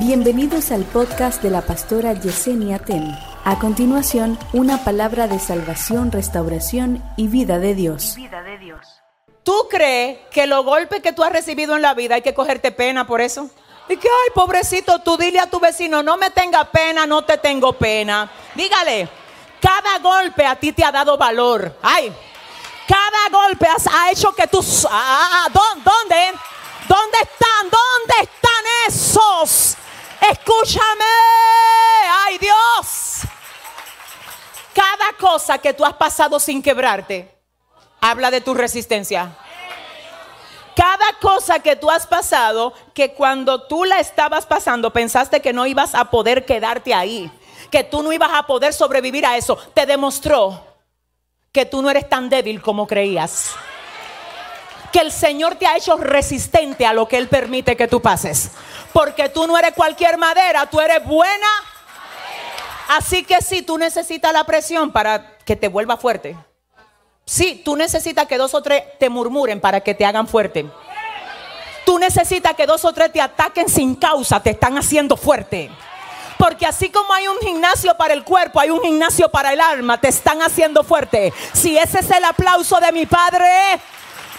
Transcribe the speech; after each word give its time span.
Bienvenidos 0.00 0.70
al 0.70 0.84
podcast 0.84 1.42
de 1.42 1.50
la 1.50 1.60
pastora 1.60 2.14
Yesenia 2.14 2.78
Ten. 2.78 3.14
A 3.44 3.58
continuación, 3.58 4.38
una 4.54 4.82
palabra 4.82 5.28
de 5.28 5.38
salvación, 5.38 6.10
restauración 6.10 7.04
y 7.18 7.28
vida 7.28 7.58
de 7.58 7.74
Dios. 7.74 8.16
¿Tú 9.42 9.68
crees 9.68 10.18
que 10.32 10.46
los 10.46 10.64
golpes 10.64 11.02
que 11.02 11.12
tú 11.12 11.22
has 11.22 11.30
recibido 11.30 11.76
en 11.76 11.82
la 11.82 11.92
vida 11.92 12.14
hay 12.14 12.22
que 12.22 12.32
cogerte 12.32 12.72
pena 12.72 13.06
por 13.06 13.20
eso? 13.20 13.50
Y 13.90 13.98
que, 13.98 14.08
ay, 14.08 14.30
pobrecito, 14.34 15.00
tú 15.00 15.18
dile 15.18 15.38
a 15.38 15.50
tu 15.50 15.60
vecino, 15.60 16.02
no 16.02 16.16
me 16.16 16.30
tenga 16.30 16.64
pena, 16.64 17.04
no 17.04 17.22
te 17.22 17.36
tengo 17.36 17.74
pena. 17.74 18.30
Dígale, 18.54 19.06
cada 19.60 19.98
golpe 19.98 20.46
a 20.46 20.56
ti 20.56 20.72
te 20.72 20.82
ha 20.82 20.90
dado 20.92 21.18
valor. 21.18 21.76
Ay, 21.82 22.10
cada 22.88 23.28
golpe 23.30 23.66
ha 23.68 24.10
hecho 24.10 24.32
que 24.32 24.46
tú... 24.46 24.64
Ah, 24.90 25.44
ah, 25.44 25.48
¿Dónde? 25.52 26.32
¿Dónde 26.88 27.18
están? 27.18 27.68
¿Dónde 27.70 28.14
están 28.22 28.64
esos? 28.88 29.76
Escúchame. 30.20 31.04
Ay 32.24 32.38
Dios. 32.38 33.22
Cada 34.74 35.12
cosa 35.18 35.58
que 35.58 35.72
tú 35.72 35.84
has 35.84 35.94
pasado 35.94 36.38
sin 36.38 36.62
quebrarte, 36.62 37.34
habla 38.00 38.30
de 38.30 38.40
tu 38.40 38.54
resistencia. 38.54 39.36
Cada 40.76 41.12
cosa 41.20 41.58
que 41.58 41.76
tú 41.76 41.90
has 41.90 42.06
pasado, 42.06 42.72
que 42.94 43.12
cuando 43.12 43.64
tú 43.64 43.84
la 43.84 44.00
estabas 44.00 44.46
pasando 44.46 44.92
pensaste 44.92 45.42
que 45.42 45.52
no 45.52 45.66
ibas 45.66 45.94
a 45.94 46.06
poder 46.06 46.46
quedarte 46.46 46.94
ahí, 46.94 47.30
que 47.70 47.84
tú 47.84 48.02
no 48.02 48.12
ibas 48.12 48.30
a 48.32 48.46
poder 48.46 48.72
sobrevivir 48.72 49.26
a 49.26 49.36
eso, 49.36 49.56
te 49.74 49.84
demostró 49.84 50.64
que 51.52 51.66
tú 51.66 51.82
no 51.82 51.90
eres 51.90 52.08
tan 52.08 52.28
débil 52.28 52.62
como 52.62 52.86
creías. 52.86 53.54
Que 54.92 55.00
el 55.00 55.12
Señor 55.12 55.56
te 55.56 55.66
ha 55.66 55.76
hecho 55.76 55.96
resistente 55.96 56.84
a 56.86 56.92
lo 56.92 57.06
que 57.06 57.16
Él 57.16 57.28
permite 57.28 57.76
que 57.76 57.88
tú 57.88 58.00
pases. 58.00 58.50
Porque 58.92 59.28
tú 59.28 59.46
no 59.46 59.56
eres 59.56 59.72
cualquier 59.74 60.18
madera, 60.18 60.66
tú 60.66 60.80
eres 60.80 61.04
buena. 61.04 61.46
Así 62.88 63.22
que 63.22 63.40
si 63.40 63.62
tú 63.62 63.78
necesitas 63.78 64.32
la 64.32 64.44
presión 64.44 64.90
para 64.90 65.36
que 65.44 65.54
te 65.54 65.68
vuelva 65.68 65.96
fuerte. 65.96 66.36
Sí, 67.24 67.62
tú 67.64 67.76
necesitas 67.76 68.26
que 68.26 68.36
dos 68.36 68.54
o 68.54 68.62
tres 68.62 68.82
te 68.98 69.08
murmuren 69.08 69.60
para 69.60 69.80
que 69.80 69.94
te 69.94 70.04
hagan 70.04 70.26
fuerte. 70.26 70.66
Tú 71.84 71.98
necesitas 71.98 72.54
que 72.54 72.66
dos 72.66 72.84
o 72.84 72.92
tres 72.92 73.12
te 73.12 73.20
ataquen 73.20 73.68
sin 73.68 73.94
causa, 73.94 74.42
te 74.42 74.50
están 74.50 74.76
haciendo 74.76 75.16
fuerte. 75.16 75.70
Porque 76.38 76.66
así 76.66 76.88
como 76.88 77.12
hay 77.12 77.28
un 77.28 77.38
gimnasio 77.38 77.96
para 77.96 78.14
el 78.14 78.24
cuerpo, 78.24 78.58
hay 78.58 78.70
un 78.70 78.80
gimnasio 78.80 79.28
para 79.30 79.52
el 79.52 79.60
alma, 79.60 80.00
te 80.00 80.08
están 80.08 80.42
haciendo 80.42 80.82
fuerte. 80.82 81.32
Si 81.52 81.76
ese 81.76 82.00
es 82.00 82.10
el 82.10 82.24
aplauso 82.24 82.80
de 82.80 82.92
mi 82.92 83.06
padre, 83.06 83.46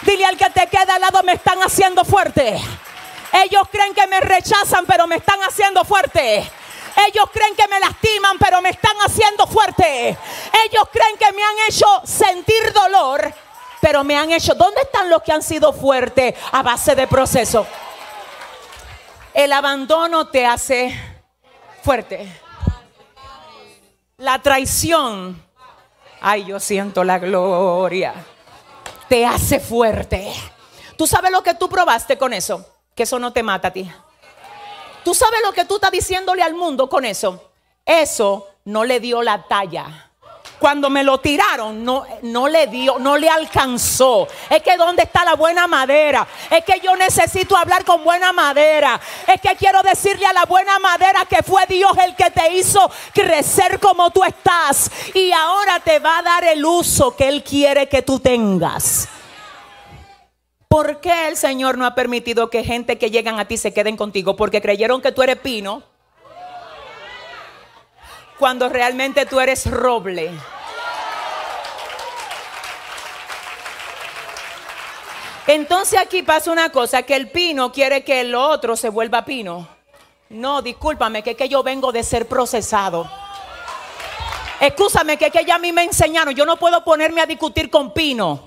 dile 0.04 0.24
al 0.26 0.36
que 0.36 0.50
te 0.50 0.66
queda 0.66 0.94
al 0.94 1.00
lado, 1.00 1.22
me 1.22 1.32
están 1.32 1.62
haciendo 1.62 2.04
fuerte. 2.04 2.60
Ellos 3.32 3.62
creen 3.70 3.94
que 3.94 4.06
me 4.06 4.20
rechazan, 4.20 4.84
pero 4.86 5.06
me 5.06 5.16
están 5.16 5.40
haciendo 5.42 5.84
fuerte. 5.84 6.50
Ellos 7.08 7.24
creen 7.32 7.56
que 7.56 7.66
me 7.68 7.80
lastiman, 7.80 8.38
pero 8.38 8.60
me 8.60 8.70
están 8.70 8.96
haciendo 8.98 9.46
fuerte. 9.46 10.16
Ellos 10.66 10.88
creen 10.92 11.16
que 11.18 11.32
me 11.32 11.42
han 11.42 11.54
hecho 11.68 11.86
sentir 12.04 12.72
dolor, 12.72 13.32
pero 13.80 14.04
me 14.04 14.16
han 14.16 14.30
hecho... 14.30 14.54
¿Dónde 14.54 14.82
están 14.82 15.08
los 15.08 15.22
que 15.22 15.32
han 15.32 15.42
sido 15.42 15.72
fuertes 15.72 16.34
a 16.52 16.62
base 16.62 16.94
de 16.94 17.06
proceso? 17.06 17.66
El 19.32 19.52
abandono 19.52 20.28
te 20.28 20.44
hace 20.44 20.94
fuerte. 21.82 22.40
La 24.18 24.38
traición, 24.40 25.42
ay, 26.20 26.44
yo 26.44 26.60
siento 26.60 27.02
la 27.02 27.18
gloria, 27.18 28.14
te 29.12 29.26
hace 29.26 29.60
fuerte. 29.60 30.32
¿Tú 30.96 31.06
sabes 31.06 31.30
lo 31.30 31.42
que 31.42 31.52
tú 31.52 31.68
probaste 31.68 32.16
con 32.16 32.32
eso? 32.32 32.66
que 32.94 33.02
eso 33.02 33.18
no 33.18 33.30
te 33.30 33.42
mata 33.42 33.68
a 33.68 33.70
ti. 33.70 33.86
Tú 35.04 35.12
sabes 35.12 35.40
lo 35.44 35.52
que 35.52 35.66
tú 35.66 35.74
estás 35.74 35.90
diciéndole 35.90 36.42
al 36.42 36.54
mundo 36.54 36.88
con 36.88 37.04
eso. 37.04 37.50
Eso 37.84 38.48
no 38.64 38.84
le 38.84 39.00
dio 39.00 39.20
la 39.20 39.46
talla. 39.46 40.11
Cuando 40.62 40.90
me 40.90 41.02
lo 41.02 41.18
tiraron, 41.18 41.84
no, 41.84 42.04
no 42.22 42.46
le 42.46 42.68
dio, 42.68 42.96
no 43.00 43.16
le 43.16 43.28
alcanzó. 43.28 44.28
Es 44.48 44.62
que 44.62 44.76
dónde 44.76 45.02
está 45.02 45.24
la 45.24 45.34
buena 45.34 45.66
madera. 45.66 46.24
Es 46.48 46.64
que 46.64 46.78
yo 46.78 46.94
necesito 46.94 47.56
hablar 47.56 47.84
con 47.84 48.04
buena 48.04 48.32
madera. 48.32 49.00
Es 49.26 49.40
que 49.40 49.56
quiero 49.56 49.82
decirle 49.82 50.24
a 50.24 50.32
la 50.32 50.44
buena 50.44 50.78
madera 50.78 51.24
que 51.24 51.42
fue 51.42 51.66
Dios 51.66 51.90
el 51.98 52.14
que 52.14 52.30
te 52.30 52.52
hizo 52.52 52.88
crecer 53.12 53.80
como 53.80 54.12
tú 54.12 54.22
estás. 54.22 54.88
Y 55.14 55.32
ahora 55.32 55.80
te 55.80 55.98
va 55.98 56.18
a 56.18 56.22
dar 56.22 56.44
el 56.44 56.64
uso 56.64 57.16
que 57.16 57.26
Él 57.26 57.42
quiere 57.42 57.88
que 57.88 58.02
tú 58.02 58.20
tengas. 58.20 59.08
¿Por 60.68 61.00
qué 61.00 61.26
el 61.26 61.36
Señor 61.36 61.76
no 61.76 61.86
ha 61.86 61.96
permitido 61.96 62.50
que 62.50 62.62
gente 62.62 62.98
que 62.98 63.10
llegan 63.10 63.40
a 63.40 63.46
ti 63.46 63.56
se 63.56 63.74
queden 63.74 63.96
contigo? 63.96 64.36
Porque 64.36 64.62
creyeron 64.62 65.02
que 65.02 65.10
tú 65.10 65.24
eres 65.24 65.38
pino. 65.38 65.82
Cuando 68.38 68.68
realmente 68.68 69.26
tú 69.26 69.40
eres 69.40 69.68
roble. 69.68 70.30
Entonces 75.46 75.98
aquí 75.98 76.22
pasa 76.22 76.52
una 76.52 76.70
cosa, 76.70 77.02
que 77.02 77.16
el 77.16 77.30
pino 77.30 77.72
quiere 77.72 78.04
que 78.04 78.20
el 78.20 78.34
otro 78.34 78.76
se 78.76 78.88
vuelva 78.88 79.24
pino. 79.24 79.66
No, 80.28 80.62
discúlpame, 80.62 81.22
que, 81.22 81.34
que 81.34 81.48
yo 81.48 81.62
vengo 81.62 81.90
de 81.90 82.04
ser 82.04 82.28
procesado. 82.28 83.10
Escúchame, 84.60 85.16
que, 85.16 85.30
que 85.30 85.44
ya 85.44 85.56
a 85.56 85.58
mí 85.58 85.72
me 85.72 85.82
enseñaron, 85.82 86.34
yo 86.34 86.46
no 86.46 86.56
puedo 86.56 86.84
ponerme 86.84 87.20
a 87.20 87.26
discutir 87.26 87.68
con 87.68 87.92
pino. 87.92 88.40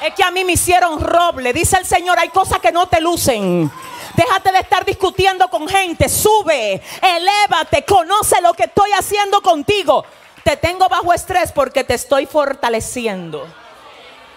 Es 0.00 0.14
que 0.14 0.22
a 0.22 0.30
mí 0.30 0.44
me 0.44 0.52
hicieron 0.52 1.00
roble. 1.00 1.52
Dice 1.52 1.76
el 1.78 1.86
Señor, 1.86 2.18
hay 2.18 2.28
cosas 2.28 2.60
que 2.60 2.70
no 2.70 2.86
te 2.86 3.00
lucen. 3.00 3.70
Déjate 4.14 4.52
de 4.52 4.58
estar 4.60 4.84
discutiendo 4.84 5.48
con 5.48 5.66
gente. 5.66 6.08
Sube, 6.08 6.80
elévate, 7.02 7.84
conoce 7.84 8.40
lo 8.40 8.54
que 8.54 8.64
estoy 8.64 8.92
haciendo 8.92 9.40
contigo. 9.42 10.04
Te 10.44 10.56
tengo 10.56 10.88
bajo 10.88 11.12
estrés 11.12 11.50
porque 11.50 11.82
te 11.82 11.94
estoy 11.94 12.26
fortaleciendo 12.26 13.63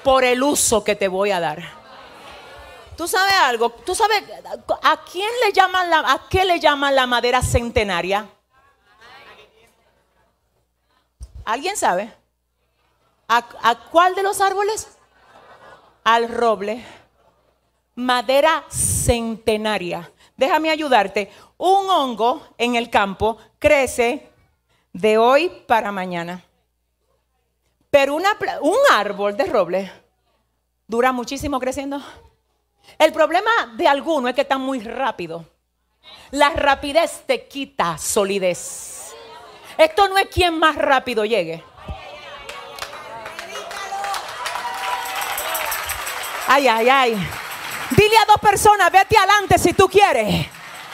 por 0.07 0.23
el 0.23 0.41
uso 0.41 0.85
que 0.85 0.95
te 0.95 1.09
voy 1.09 1.31
a 1.31 1.41
dar. 1.41 1.62
¿Tú 2.95 3.09
sabes 3.09 3.34
algo? 3.41 3.72
¿Tú 3.72 3.94
sabes 3.94 4.23
a 4.81 5.03
quién 5.03 5.29
le 5.45 5.51
llaman 5.51 5.90
la, 5.90 6.00
a 6.00 6.29
qué 6.29 6.45
le 6.45 6.62
llaman 6.62 6.95
la 6.95 7.06
madera 7.06 7.41
centenaria? 7.41 8.25
¿Alguien 11.44 11.75
sabe? 11.75 12.13
¿A, 13.28 13.44
a 13.62 13.75
cuál 13.91 14.16
de 14.16 14.23
los 14.23 14.40
árboles? 14.40 14.88
al 16.06 16.29
roble, 16.29 16.85
madera 17.95 18.63
centenaria. 18.69 20.09
Déjame 20.38 20.69
ayudarte. 20.69 21.29
Un 21.57 21.89
hongo 21.89 22.47
en 22.57 22.78
el 22.78 22.89
campo 22.89 23.38
crece 23.59 24.31
de 24.94 25.18
hoy 25.18 25.50
para 25.68 25.91
mañana. 25.91 26.47
Pero 27.90 28.16
un 28.16 28.24
árbol 28.92 29.38
de 29.38 29.46
roble 29.46 29.92
dura 30.88 31.12
muchísimo 31.12 31.59
creciendo. 31.59 32.02
El 32.98 33.12
problema 33.14 33.52
de 33.75 33.88
alguno 33.88 34.28
es 34.28 34.36
que 34.36 34.42
está 34.42 34.58
muy 34.58 34.80
rápido. 34.80 35.46
La 36.31 36.50
rapidez 36.50 37.24
te 37.25 37.48
quita 37.48 37.98
solidez. 37.98 39.14
Esto 39.78 40.08
no 40.08 40.18
es 40.18 40.28
quien 40.28 40.58
más 40.58 40.75
rápido 40.75 41.25
llegue. 41.25 41.64
Ay, 46.48 46.68
ay, 46.68 46.90
ay. 46.90 47.30
Dile 47.92 48.18
a 48.18 48.25
dos 48.25 48.38
personas, 48.42 48.92
vete 48.92 49.18
adelante 49.18 49.58
si 49.58 49.74
tú 49.74 49.88
quieres. 49.88 50.48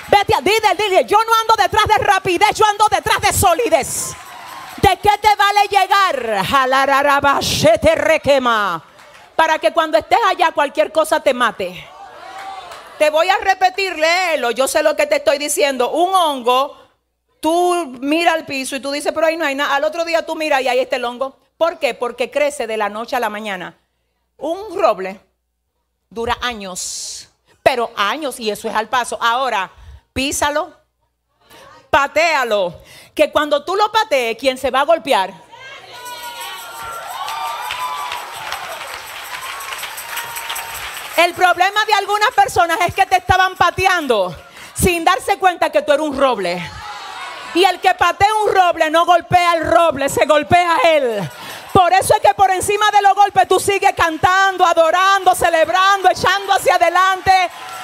Vete, 0.09 0.33
dile, 0.41 0.75
dile, 0.77 1.05
yo 1.05 1.17
no 1.23 1.31
ando 1.41 1.55
detrás 1.55 1.85
de 1.85 2.03
rapidez, 2.03 2.49
yo 2.55 2.65
ando 2.65 2.85
detrás 2.89 3.21
de 3.21 3.33
solidez. 3.33 4.15
¿De 4.83 4.97
qué 4.97 5.17
te 5.21 5.35
vale 5.37 5.67
llegar? 5.69 6.45
te 7.81 7.95
requema. 7.95 8.83
Para 9.33 9.57
que 9.57 9.71
cuando 9.71 9.97
estés 9.97 10.19
allá 10.29 10.51
cualquier 10.51 10.91
cosa 10.91 11.21
te 11.21 11.33
mate. 11.33 11.87
Te 12.97 13.09
voy 13.09 13.29
a 13.29 13.37
repetir, 13.37 13.97
léelo. 13.97 14.51
Yo 14.51 14.67
sé 14.67 14.83
lo 14.83 14.95
que 14.97 15.07
te 15.07 15.15
estoy 15.15 15.37
diciendo. 15.37 15.91
Un 15.91 16.13
hongo, 16.13 16.77
tú 17.39 17.97
mira 18.01 18.33
al 18.33 18.45
piso 18.45 18.75
y 18.75 18.81
tú 18.81 18.91
dices, 18.91 19.13
pero 19.13 19.27
ahí 19.27 19.37
no 19.37 19.45
hay 19.45 19.55
nada. 19.55 19.73
Al 19.73 19.85
otro 19.85 20.03
día 20.03 20.25
tú 20.25 20.35
miras 20.35 20.61
y 20.61 20.67
ahí 20.67 20.79
está 20.79 20.97
el 20.97 21.05
hongo. 21.05 21.37
¿Por 21.57 21.79
qué? 21.79 21.93
Porque 21.93 22.29
crece 22.29 22.67
de 22.67 22.75
la 22.75 22.89
noche 22.89 23.15
a 23.15 23.21
la 23.21 23.29
mañana. 23.29 23.77
Un 24.35 24.77
roble 24.77 25.17
dura 26.09 26.37
años, 26.41 27.29
pero 27.63 27.89
años 27.95 28.37
y 28.37 28.51
eso 28.51 28.67
es 28.67 28.75
al 28.75 28.89
paso. 28.89 29.17
Ahora, 29.21 29.71
písalo, 30.11 30.82
patealo, 31.93 32.73
que 33.13 33.31
cuando 33.31 33.63
tú 33.63 33.75
lo 33.75 33.91
patees, 33.91 34.35
quien 34.39 34.57
se 34.57 34.71
va 34.71 34.81
a 34.81 34.85
golpear. 34.85 35.31
El 41.15 41.35
problema 41.35 41.85
de 41.85 41.93
algunas 41.93 42.31
personas 42.31 42.79
es 42.87 42.95
que 42.95 43.05
te 43.05 43.17
estaban 43.17 43.55
pateando 43.55 44.35
sin 44.73 45.05
darse 45.05 45.37
cuenta 45.37 45.69
que 45.69 45.83
tú 45.83 45.91
eres 45.91 46.03
un 46.03 46.17
roble. 46.17 46.67
Y 47.53 47.63
el 47.63 47.79
que 47.79 47.93
patea 47.93 48.33
un 48.43 48.55
roble 48.55 48.89
no 48.89 49.05
golpea 49.05 49.53
el 49.53 49.67
roble, 49.67 50.09
se 50.09 50.25
golpea 50.25 50.75
a 50.75 50.89
él. 50.89 51.29
Por 51.71 51.93
eso 51.93 52.15
es 52.15 52.21
que 52.21 52.33
por 52.33 52.49
encima 52.49 52.89
de 52.89 53.03
los 53.03 53.13
golpes 53.13 53.47
tú 53.47 53.59
sigues 53.59 53.93
cantando, 53.95 54.65
adorando, 54.65 55.35
celebrando, 55.35 56.09
echando 56.09 56.53
hacia 56.53 56.73
adelante. 56.75 57.31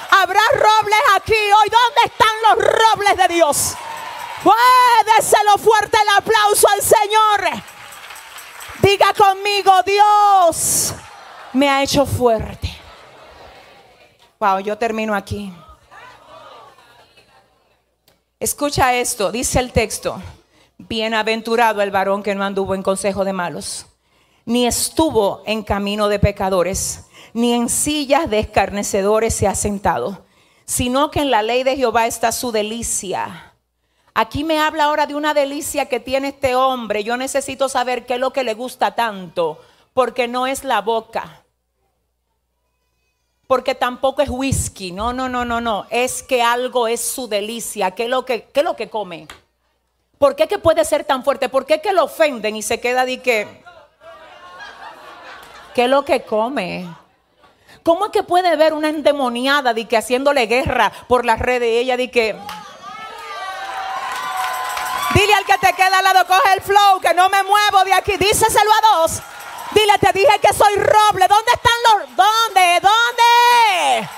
Habrá 0.09 0.41
robles 0.53 1.00
aquí 1.15 1.33
hoy. 1.33 1.69
¿Dónde 1.69 2.01
están 2.06 2.35
los 2.47 2.65
robles 2.65 3.17
de 3.17 3.33
Dios? 3.35 3.75
Déselo 5.18 5.57
fuerte 5.57 5.97
el 6.01 6.18
aplauso 6.18 6.68
al 6.69 6.81
Señor. 6.81 7.63
Diga 8.81 9.13
conmigo, 9.13 9.71
Dios 9.86 10.94
me 11.53 11.69
ha 11.69 11.83
hecho 11.83 12.06
fuerte. 12.06 12.69
Wow, 14.39 14.59
yo 14.59 14.77
termino 14.77 15.13
aquí. 15.13 15.53
Escucha 18.39 18.94
esto, 18.94 19.31
dice 19.31 19.59
el 19.59 19.74
texto. 19.74 20.21
Bienaventurado 20.77 21.81
el 21.81 21.92
varón 21.92 22.24
que 22.24 22.35
no 22.35 22.45
anduvo 22.45 22.74
en 22.74 22.83
consejo 22.83 23.25
de 23.25 23.33
malos, 23.33 23.85
ni 24.45 24.65
estuvo 24.65 25.44
en 25.45 25.62
camino 25.62 26.07
de 26.07 26.19
pecadores, 26.19 27.03
ni 27.33 27.51
en 27.53 27.68
sillas 27.68 28.30
de 28.30 28.39
escarnecedores 28.39 29.33
se 29.33 29.47
ha 29.47 29.56
sentado, 29.56 30.25
sino 30.63 31.12
que 31.12 31.19
en 31.19 31.31
la 31.31 31.42
ley 31.42 31.63
de 31.63 31.75
Jehová 31.75 32.07
está 32.07 32.31
su 32.31 32.53
delicia. 32.53 33.48
Aquí 34.21 34.44
me 34.44 34.60
habla 34.60 34.83
ahora 34.83 35.06
de 35.06 35.16
una 35.16 35.33
delicia 35.33 35.86
que 35.86 36.01
tiene 36.01 36.27
este 36.27 36.54
hombre. 36.54 37.06
Yo 37.06 37.16
necesito 37.16 37.69
saber 37.69 38.06
qué 38.06 38.16
es 38.16 38.19
lo 38.19 38.33
que 38.33 38.44
le 38.44 38.54
gusta 38.54 38.94
tanto, 38.94 39.62
porque 39.94 40.27
no 40.27 40.45
es 40.45 40.66
la 40.66 40.81
boca, 40.81 41.45
porque 43.48 43.75
tampoco 43.75 44.21
es 44.21 44.27
whisky. 44.30 44.92
No, 44.92 45.13
no, 45.13 45.30
no, 45.30 45.45
no, 45.45 45.62
no. 45.62 45.88
Es 45.89 46.21
que 46.21 46.42
algo 46.42 46.89
es 46.89 47.00
su 47.00 47.30
delicia. 47.30 47.92
¿Qué 47.92 48.04
es 48.04 48.10
lo 48.10 48.25
que, 48.25 48.44
qué 48.44 48.60
es 48.60 48.63
lo 48.66 48.75
que 48.75 48.89
come? 48.89 49.25
¿Por 50.18 50.36
qué 50.36 50.50
que 50.50 50.60
puede 50.60 50.83
ser 50.83 51.06
tan 51.06 51.24
fuerte? 51.24 51.48
¿Por 51.48 51.66
qué 51.66 51.80
que 51.80 51.94
lo 51.94 52.04
ofenden 52.04 52.57
y 52.57 52.62
se 52.62 52.81
queda 52.81 53.06
de 53.06 53.21
que... 53.21 53.63
¿Qué 55.74 55.86
es 55.86 55.89
lo 55.89 56.04
que 56.04 56.24
come? 56.24 56.94
¿Cómo 57.83 58.07
es 58.07 58.12
que 58.12 58.24
puede 58.24 58.54
ver 58.57 58.74
una 58.74 58.89
endemoniada 58.89 59.74
de 59.74 59.88
que 59.88 59.95
haciéndole 59.95 60.45
guerra 60.48 60.92
por 61.07 61.24
las 61.24 61.39
redes? 61.39 61.69
Ella 61.69 61.95
de 61.95 62.12
que... 62.12 62.36
Dile 65.19 65.33
al 65.33 65.44
que 65.44 65.57
te 65.57 65.74
queda 65.74 65.98
al 65.98 66.04
lado, 66.06 66.25
coge 66.25 66.54
el 66.54 66.62
flow, 66.62 67.01
que 67.01 67.13
no 67.13 67.27
me 67.27 67.44
muevo 67.44 67.83
de 67.83 67.94
aquí. 67.94 68.16
Díseselo 68.16 68.71
a 68.71 68.81
dos. 68.95 69.19
Dile, 69.71 69.98
te 70.00 70.13
dije 70.13 70.39
que 70.42 70.54
soy 70.54 70.75
roble. 70.75 71.27
¿Dónde 71.27 71.51
están 71.51 71.74
los... 71.83 72.16
¿Dónde? 72.16 72.80
¿Dónde? 72.80 74.10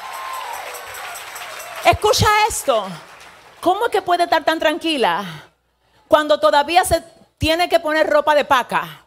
Escucha 1.86 2.27
esto. 2.48 2.88
¿Cómo 3.62 3.88
es 3.88 3.92
que 3.92 4.03
puede 4.03 4.25
estar 4.25 4.44
tan 4.44 4.59
tranquila 4.59 5.25
cuando 6.07 6.39
todavía 6.39 6.86
se 6.86 7.03
tiene 7.39 7.68
que 7.68 7.80
poner 7.80 8.07
ropa 8.07 8.36
de 8.36 8.45
paca? 8.45 9.03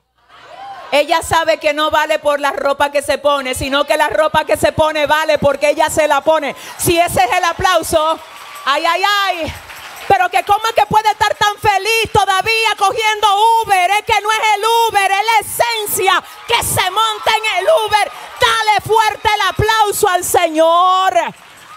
Ella 0.91 1.23
sabe 1.23 1.59
que 1.59 1.75
no 1.75 1.93
vale 1.93 2.19
por 2.19 2.41
la 2.41 2.51
ropa 2.51 2.91
que 2.91 3.03
se 3.03 3.19
pone, 3.19 3.55
sino 3.55 3.85
que 3.85 3.97
la 3.97 4.09
ropa 4.09 4.45
que 4.45 4.57
se 4.57 4.73
pone 4.73 5.07
vale 5.07 5.39
porque 5.39 5.69
ella 5.69 5.89
se 5.91 6.09
la 6.09 6.23
pone. 6.23 6.57
Si 6.77 6.99
ese 6.99 7.23
es 7.23 7.33
el 7.39 7.45
aplauso, 7.45 8.19
ay, 8.65 8.85
ay, 8.85 9.03
ay. 9.29 9.55
Pero 10.09 10.29
que 10.29 10.43
cómo 10.45 10.61
es 10.67 10.75
que 10.75 10.87
puede 10.87 11.11
estar 11.11 11.35
tan 11.35 11.57
feliz 11.59 12.11
todavía 12.13 12.75
cogiendo 12.77 13.27
Uber. 13.63 13.91
Es 13.91 14.03
que 14.03 14.21
no 14.21 14.31
es 14.31 14.39
el 14.57 14.65
Uber, 14.89 15.11
es 15.11 15.19
la 15.27 15.39
esencia 15.41 16.25
que 16.47 16.63
se 16.63 16.91
monta 16.91 17.31
en 17.37 17.59
el 17.59 17.67
Uber. 17.87 18.13
Dale 18.41 18.81
fuerte 18.85 19.29
el 19.35 19.41
aplauso 19.49 20.09
al 20.09 20.25
Señor. 20.25 21.15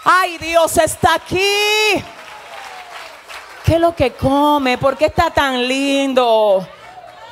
Ay, 0.04 0.38
Dios 0.38 0.76
está 0.78 1.14
aquí. 1.14 2.02
¿Qué 3.64 3.74
es 3.74 3.80
lo 3.80 3.94
que 3.94 4.12
come? 4.12 4.78
¿Por 4.78 4.96
qué 4.96 5.06
está 5.06 5.30
tan 5.30 5.66
lindo? 5.66 6.66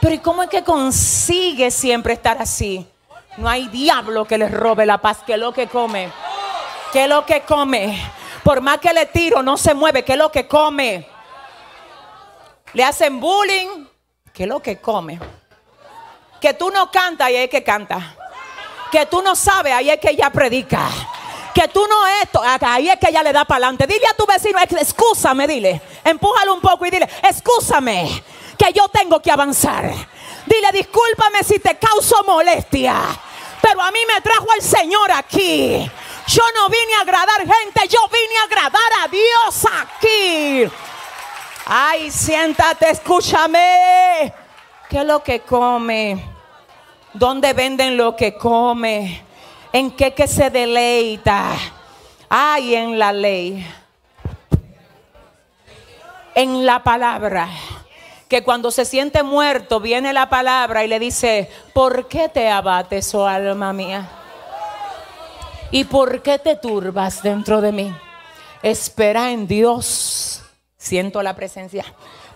Pero 0.01 0.15
¿y 0.15 0.19
cómo 0.19 0.43
es 0.43 0.51
que 0.51 0.63
consigue 0.63 1.71
siempre 1.71 2.13
estar 2.13 2.41
así? 2.41 2.87
No 3.39 3.49
hay 3.49 3.69
diablo 3.69 4.25
que 4.25 4.39
le 4.39 4.49
robe 4.49 4.87
la 4.87 4.99
paz. 4.99 5.19
¿Qué 5.27 5.35
es 5.35 5.39
lo 5.39 5.53
que 5.53 5.67
come? 5.67 6.11
¿Qué 6.93 7.05
es 7.05 7.09
lo 7.09 7.25
que 7.27 7.43
come? 7.43 7.99
Por 8.47 8.61
más 8.61 8.79
que 8.79 8.93
le 8.95 9.07
tiro, 9.07 9.43
no 9.43 9.57
se 9.57 9.75
mueve. 9.75 10.05
¿Qué 10.05 10.13
es 10.13 10.19
lo 10.19 10.31
que 10.31 10.47
come? 10.47 11.05
Le 12.75 12.85
hacen 12.85 13.19
bullying. 13.19 13.89
¿Qué 14.33 14.45
es 14.45 14.49
lo 14.49 14.63
que 14.63 14.81
come? 14.81 15.19
Que 16.41 16.55
tú 16.55 16.71
no 16.71 16.89
cantas 16.89 17.29
y 17.31 17.35
es 17.35 17.51
que 17.51 17.65
canta. 17.65 18.15
Que 18.93 19.05
tú 19.07 19.21
no 19.21 19.35
sabes, 19.35 19.73
ahí 19.73 19.91
es 19.91 19.99
que 19.99 20.11
ella 20.11 20.31
predica. 20.31 20.89
Que 21.53 21.67
tú 21.67 21.85
no 21.89 22.07
esto, 22.23 22.41
ahí 22.61 22.89
es 22.89 23.01
que 23.01 23.09
ella 23.09 23.25
le 23.25 23.33
da 23.33 23.45
para 23.45 23.67
adelante. 23.67 23.85
Dile 23.85 24.07
a 24.07 24.15
tu 24.15 24.25
vecino, 24.25 24.61
excúsame, 24.61 25.49
dile. 25.49 25.83
Empújalo 26.05 26.55
un 26.55 26.61
poco 26.61 26.87
y 26.87 26.91
dile, 26.91 27.09
excúsame, 27.25 28.23
que 28.57 28.73
yo 28.73 28.89
tengo 28.91 29.21
que 29.21 29.33
avanzar. 29.33 29.93
Dile, 30.47 30.71
discúlpame 30.71 31.43
si 31.43 31.59
te 31.59 31.77
causo 31.79 32.23
molestia. 32.25 32.95
Pero 33.61 33.83
a 33.83 33.91
mí 33.91 33.99
me 34.07 34.21
trajo 34.21 34.47
el 34.55 34.63
Señor 34.63 35.11
aquí. 35.11 35.91
Yo 36.27 36.43
no 36.55 36.69
vine 36.69 36.95
a 36.99 37.03
agradar 37.03 37.41
gente, 37.41 37.89
yo 37.89 38.01
vine 38.09 38.39
a 38.39 38.45
agradar 38.45 38.93
a 39.05 39.09
Dios 39.09 39.67
aquí. 39.81 40.71
Ay, 41.67 42.11
siéntate, 42.11 42.91
escúchame. 42.91 44.33
¿Qué 44.89 44.99
es 44.99 45.05
lo 45.05 45.23
que 45.23 45.41
come? 45.41 46.23
¿Dónde 47.13 47.53
venden 47.53 47.97
lo 47.97 48.17
que 48.17 48.37
come? 48.37 49.23
¿En 49.73 49.93
qué 49.93 50.15
que 50.15 50.27
se 50.27 50.51
deleita? 50.51 51.57
Ay, 52.29 52.75
en 52.75 52.99
la 52.99 53.13
ley. 53.13 53.67
En 56.35 56.67
la 56.67 56.83
palabra. 56.83 57.49
Que 58.29 58.43
cuando 58.43 58.73
se 58.73 58.85
siente 58.85 59.23
muerto 59.23 59.79
viene 59.79 60.13
la 60.13 60.29
palabra 60.29 60.85
y 60.85 60.89
le 60.89 60.99
dice, 60.99 61.51
¿por 61.73 62.09
qué 62.09 62.29
te 62.29 62.49
abates, 62.49 63.15
oh 63.15 63.27
alma 63.27 63.73
mía? 63.73 64.16
¿Y 65.77 65.85
por 65.85 66.23
qué 66.23 66.39
te 66.39 66.57
turbas 66.57 67.23
dentro 67.23 67.61
de 67.61 67.71
mí? 67.71 67.95
Espera 68.63 69.31
en 69.33 69.47
Dios. 69.47 70.41
Siento 70.79 71.23
la 71.23 71.37
presencia. 71.37 71.85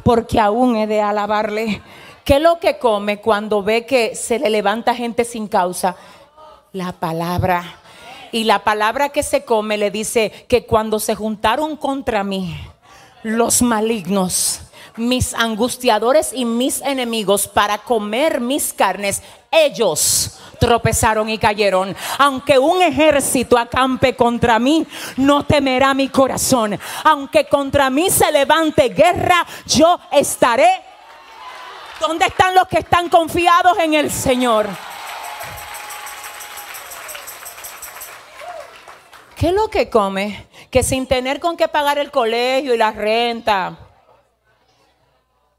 Porque 0.05 0.39
aún 0.39 0.77
he 0.77 0.87
de 0.87 1.01
alabarle. 1.01 1.81
¿Qué 2.23 2.35
es 2.35 2.43
lo 2.43 2.59
que 2.59 2.77
come 2.77 3.23
cuando 3.23 3.63
ve 3.63 3.87
que 3.87 4.15
se 4.15 4.39
le 4.39 4.51
levanta 4.51 4.95
gente 4.95 5.25
sin 5.25 5.49
causa? 5.49 5.97
La 6.73 6.93
palabra. 6.93 7.81
Y 8.31 8.45
la 8.45 8.63
palabra 8.63 9.09
que 9.09 9.23
se 9.23 9.43
come 9.43 9.79
le 9.79 9.91
dice 9.91 10.45
que 10.47 10.67
cuando 10.67 11.01
se 11.01 11.15
juntaron 11.15 11.79
contra 11.79 12.23
mí 12.23 12.55
los 13.23 13.63
malignos, 13.63 14.61
mis 14.99 15.33
angustiadores 15.33 16.35
y 16.35 16.45
mis 16.45 16.83
enemigos 16.83 17.49
para 17.49 17.79
comer 17.79 18.43
mis 18.43 18.75
carnes, 18.75 19.23
ellos 19.51 20.40
tropezaron 20.61 21.29
y 21.29 21.39
cayeron. 21.39 21.97
Aunque 22.19 22.57
un 22.59 22.81
ejército 22.83 23.59
acampe 23.59 24.15
contra 24.15 24.61
mí, 24.61 24.87
no 25.17 25.45
temerá 25.45 25.93
mi 25.95 26.09
corazón. 26.09 26.79
Aunque 27.03 27.49
contra 27.49 27.91
mí 27.91 28.11
se 28.11 28.31
levante 28.31 28.91
guerra, 28.91 29.45
yo 29.67 29.99
estaré. 30.13 30.71
¿Dónde 31.99 32.27
están 32.27 32.55
los 32.55 32.69
que 32.69 32.79
están 32.79 33.09
confiados 33.09 33.77
en 33.79 33.95
el 33.95 34.11
Señor? 34.11 34.69
¿Qué 39.37 39.49
es 39.49 39.55
lo 39.55 39.69
que 39.69 39.91
come? 39.91 40.47
Que 40.71 40.83
sin 40.83 41.07
tener 41.07 41.41
con 41.41 41.57
qué 41.57 41.67
pagar 41.67 41.99
el 41.99 42.11
colegio 42.11 42.75
y 42.75 42.79
la 42.79 42.93
renta. 42.93 43.77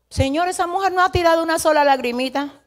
Señor, 0.10 0.48
esa 0.48 0.68
mujer 0.68 0.92
no 0.92 1.02
ha 1.02 1.12
tirado 1.12 1.42
una 1.42 1.58
sola 1.58 1.84
lagrimita. 1.84 2.61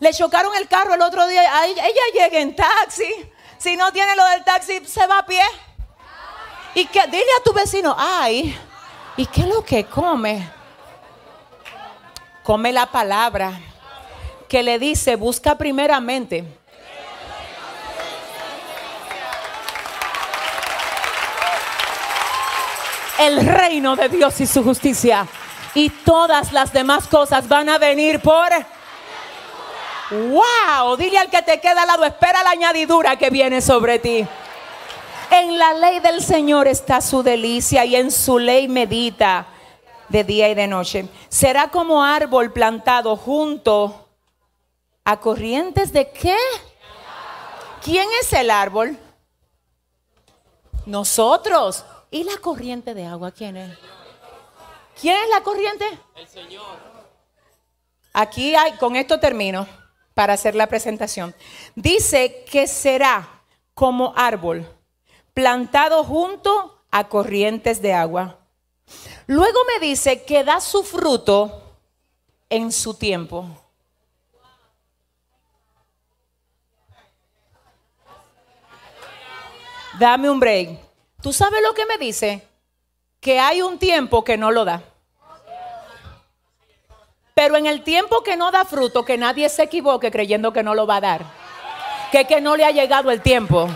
Le 0.00 0.12
chocaron 0.12 0.54
el 0.56 0.68
carro 0.68 0.94
el 0.94 1.02
otro 1.02 1.26
día. 1.26 1.42
Ella 1.64 2.02
llega 2.14 2.38
en 2.38 2.54
taxi. 2.54 3.30
Si 3.58 3.76
no 3.76 3.92
tiene 3.92 4.14
lo 4.14 4.24
del 4.26 4.44
taxi, 4.44 4.84
se 4.84 5.06
va 5.06 5.18
a 5.20 5.26
pie. 5.26 5.42
Y 6.74 6.86
que 6.86 7.06
dile 7.06 7.24
a 7.40 7.42
tu 7.42 7.52
vecino, 7.52 7.96
ay, 7.98 8.56
¿y 9.16 9.26
qué 9.26 9.40
es 9.40 9.46
lo 9.46 9.64
que 9.64 9.86
come? 9.86 10.46
Come 12.42 12.72
la 12.72 12.86
palabra 12.86 13.58
que 14.48 14.62
le 14.62 14.78
dice, 14.78 15.16
busca 15.16 15.56
primeramente. 15.56 16.44
El 23.18 23.46
reino 23.46 23.96
de 23.96 24.10
Dios 24.10 24.38
y 24.40 24.46
su 24.46 24.62
justicia. 24.62 25.26
Y 25.74 25.88
todas 25.88 26.52
las 26.52 26.72
demás 26.72 27.06
cosas 27.06 27.48
van 27.48 27.68
a 27.70 27.78
venir 27.78 28.20
por 28.20 28.48
Wow, 30.10 30.96
dile 30.96 31.18
al 31.18 31.30
que 31.30 31.42
te 31.42 31.60
queda 31.60 31.82
al 31.82 31.88
lado, 31.88 32.04
espera 32.04 32.42
la 32.44 32.50
añadidura 32.50 33.16
que 33.16 33.28
viene 33.28 33.60
sobre 33.60 33.98
ti. 33.98 34.26
En 35.30 35.58
la 35.58 35.74
ley 35.74 35.98
del 35.98 36.22
Señor 36.22 36.68
está 36.68 37.00
su 37.00 37.24
delicia 37.24 37.84
y 37.84 37.96
en 37.96 38.12
su 38.12 38.38
ley 38.38 38.68
medita 38.68 39.48
de 40.08 40.22
día 40.22 40.48
y 40.48 40.54
de 40.54 40.68
noche. 40.68 41.08
Será 41.28 41.68
como 41.70 42.04
árbol 42.04 42.52
plantado 42.52 43.16
junto 43.16 44.08
a 45.04 45.18
corrientes 45.18 45.92
de 45.92 46.10
qué? 46.12 46.36
¿Quién 47.82 48.06
es 48.20 48.32
el 48.32 48.50
árbol? 48.50 48.96
Nosotros. 50.86 51.84
¿Y 52.12 52.22
la 52.22 52.36
corriente 52.36 52.94
de 52.94 53.06
agua 53.06 53.32
quién 53.32 53.56
es? 53.56 53.76
¿Quién 55.00 55.16
es 55.16 55.28
la 55.30 55.42
corriente? 55.42 55.84
El 56.14 56.28
Señor. 56.28 56.78
Aquí 58.12 58.54
hay, 58.54 58.72
con 58.76 58.94
esto 58.94 59.18
termino 59.18 59.66
para 60.16 60.32
hacer 60.32 60.54
la 60.54 60.66
presentación. 60.66 61.34
Dice 61.74 62.42
que 62.50 62.66
será 62.66 63.28
como 63.74 64.14
árbol 64.16 64.66
plantado 65.34 66.02
junto 66.04 66.82
a 66.90 67.06
corrientes 67.06 67.82
de 67.82 67.92
agua. 67.92 68.38
Luego 69.26 69.58
me 69.66 69.86
dice 69.86 70.22
que 70.22 70.42
da 70.42 70.62
su 70.62 70.84
fruto 70.84 71.76
en 72.48 72.72
su 72.72 72.94
tiempo. 72.94 73.46
Dame 79.98 80.30
un 80.30 80.40
break. 80.40 80.80
¿Tú 81.20 81.30
sabes 81.30 81.60
lo 81.62 81.74
que 81.74 81.84
me 81.84 81.98
dice? 81.98 82.42
Que 83.20 83.38
hay 83.38 83.60
un 83.60 83.78
tiempo 83.78 84.24
que 84.24 84.38
no 84.38 84.50
lo 84.50 84.64
da. 84.64 84.82
Pero 87.38 87.58
en 87.58 87.66
el 87.66 87.82
tiempo 87.82 88.22
que 88.22 88.34
no 88.34 88.50
da 88.50 88.64
fruto, 88.64 89.04
que 89.04 89.18
nadie 89.18 89.50
se 89.50 89.64
equivoque 89.64 90.10
creyendo 90.10 90.54
que 90.54 90.62
no 90.62 90.74
lo 90.74 90.86
va 90.86 90.96
a 90.96 91.00
dar. 91.02 91.20
Que 92.10 92.24
que 92.24 92.40
no 92.40 92.56
le 92.56 92.64
ha 92.64 92.70
llegado 92.70 93.10
el 93.10 93.20
tiempo. 93.20 93.68